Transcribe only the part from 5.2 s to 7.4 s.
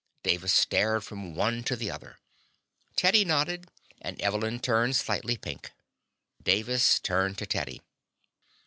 pink. Davis turned